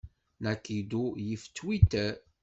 [0.43, 2.09] Nakido yif Twitter.